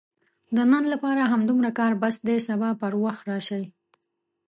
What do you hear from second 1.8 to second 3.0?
بس دی، سبا پر